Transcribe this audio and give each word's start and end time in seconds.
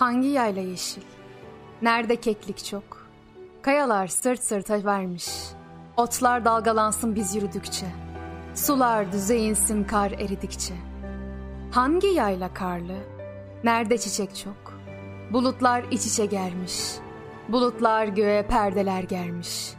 Hangi 0.00 0.28
yayla 0.28 0.62
yeşil? 0.62 1.02
Nerede 1.82 2.16
keklik 2.16 2.64
çok? 2.64 3.06
Kayalar 3.62 4.06
sırt 4.06 4.42
sırta 4.42 4.84
vermiş. 4.84 5.28
Otlar 5.96 6.44
dalgalansın 6.44 7.14
biz 7.14 7.34
yürüdükçe. 7.34 7.86
Sular 8.54 9.12
düze 9.12 9.36
insin 9.36 9.84
kar 9.84 10.10
eridikçe. 10.10 10.74
Hangi 11.70 12.06
yayla 12.06 12.54
karlı? 12.54 12.96
Nerede 13.64 13.98
çiçek 13.98 14.36
çok? 14.36 14.80
Bulutlar 15.32 15.84
iç 15.90 16.06
içe 16.06 16.26
gelmiş. 16.26 16.80
Bulutlar 17.48 18.06
göğe 18.06 18.46
perdeler 18.46 19.02
germiş. 19.02 19.72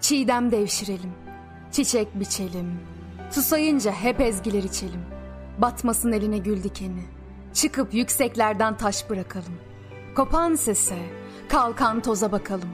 Çiğdem 0.00 0.50
devşirelim. 0.50 1.12
Çiçek 1.72 2.20
biçelim. 2.20 2.80
Susayınca 3.30 3.92
hep 3.92 4.20
ezgiler 4.20 4.62
içelim. 4.62 5.02
Batmasın 5.58 6.12
eline 6.12 6.38
gül 6.38 6.62
dikeni. 6.62 7.17
Çıkıp 7.58 7.94
yükseklerden 7.94 8.76
taş 8.76 9.10
bırakalım. 9.10 9.58
Kopan 10.16 10.54
sese, 10.54 10.98
kalkan 11.48 12.02
toza 12.02 12.32
bakalım. 12.32 12.70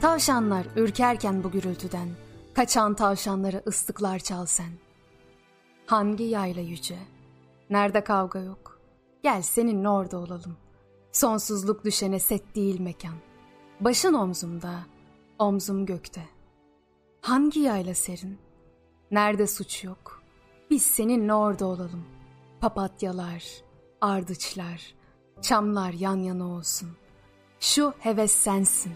Tavşanlar 0.00 0.66
ürkerken 0.76 1.44
bu 1.44 1.50
gürültüden, 1.50 2.08
kaçan 2.54 2.94
tavşanlara 2.94 3.62
ıslıklar 3.66 4.18
çal 4.18 4.46
sen. 4.46 4.70
Hangi 5.86 6.24
yayla 6.24 6.62
yüce? 6.62 6.98
Nerede 7.70 8.04
kavga 8.04 8.38
yok? 8.38 8.80
Gel 9.22 9.42
seninle 9.42 9.88
orada 9.88 10.18
olalım. 10.18 10.56
Sonsuzluk 11.12 11.84
düşene 11.84 12.18
set 12.18 12.54
değil 12.54 12.80
mekan. 12.80 13.16
Başın 13.80 14.14
omzumda, 14.14 14.74
omzum 15.38 15.86
gökte. 15.86 16.22
Hangi 17.20 17.60
yayla 17.60 17.94
serin? 17.94 18.38
Nerede 19.10 19.46
suç 19.46 19.84
yok? 19.84 20.22
Biz 20.70 20.82
seninle 20.82 21.34
orada 21.34 21.66
olalım. 21.66 22.04
Papatyalar, 22.60 23.64
ardıçlar, 24.04 24.94
çamlar 25.42 25.92
yan 25.92 26.16
yana 26.16 26.48
olsun. 26.48 26.88
Şu 27.60 27.94
heves 27.98 28.32
sensin, 28.32 28.92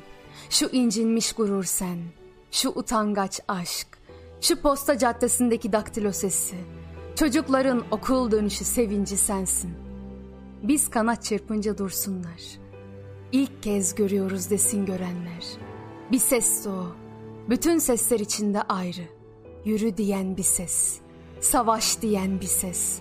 şu 0.50 0.66
incinmiş 0.66 1.32
gurur 1.32 1.64
sen, 1.64 1.98
şu 2.50 2.68
utangaç 2.68 3.40
aşk, 3.48 3.86
şu 4.40 4.62
posta 4.62 4.98
caddesindeki 4.98 5.72
daktilo 5.72 6.12
sesi, 6.12 6.56
çocukların 7.16 7.84
okul 7.90 8.30
dönüşü 8.30 8.64
sevinci 8.64 9.16
sensin. 9.16 9.74
Biz 10.62 10.90
kanat 10.90 11.24
çırpınca 11.24 11.78
dursunlar. 11.78 12.42
İlk 13.32 13.62
kez 13.62 13.94
görüyoruz 13.94 14.50
desin 14.50 14.86
görenler. 14.86 15.44
Bir 16.12 16.18
ses 16.18 16.66
o, 16.66 16.86
bütün 17.50 17.78
sesler 17.78 18.20
içinde 18.20 18.62
ayrı. 18.62 19.04
Yürü 19.64 19.96
diyen 19.96 20.36
bir 20.36 20.42
ses, 20.42 20.98
savaş 21.40 22.02
diyen 22.02 22.40
bir 22.40 22.46
ses, 22.46 22.98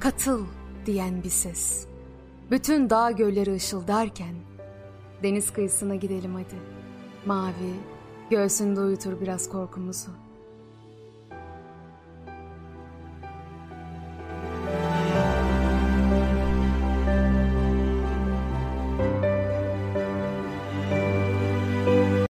katıl 0.00 0.44
diyen 0.88 1.22
bir 1.24 1.30
ses. 1.30 1.86
Bütün 2.50 2.90
dağ 2.90 3.10
gölleri 3.10 3.54
ışıldarken 3.54 4.34
deniz 5.22 5.52
kıyısına 5.52 5.94
gidelim 5.94 6.34
hadi. 6.34 6.60
Mavi, 7.26 7.74
göğsünde 8.30 8.80
uyutur 8.80 9.20
biraz 9.20 9.48
korkumuzu. 9.48 10.10